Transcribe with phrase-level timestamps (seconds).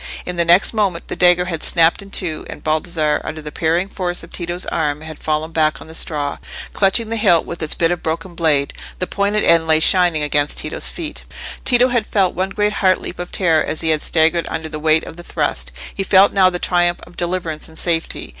[0.25, 3.87] In the next moment the dagger had snapped in two, and Baldassarre, under the parrying
[3.87, 6.39] force of Tito's arm, had fallen back on the straw,
[6.73, 8.73] clutching the hilt with its bit of broken blade.
[8.97, 11.23] The pointed end lay shining against Tito's feet.
[11.63, 14.79] Tito had felt one great heart leap of terror as he had staggered under the
[14.79, 18.29] weight of the thrust: he felt now the triumph of deliverance and safety.